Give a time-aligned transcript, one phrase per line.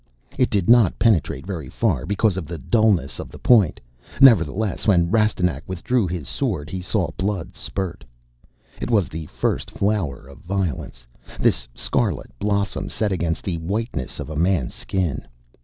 [0.35, 3.79] It did not penetrate very far because of the dullness of the point.
[4.19, 8.03] Nevertheless, when Rastignac withdrew his sword he saw blood spurt.
[8.81, 11.05] It was the first flower of violence,
[11.39, 15.27] this scarlet blossom set against the whiteness of a Man's skin.